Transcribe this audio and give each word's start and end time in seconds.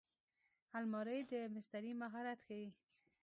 الماري 0.77 1.19
د 1.31 1.33
مستري 1.53 1.93
مهارت 2.01 2.39
ښيي 2.45 2.69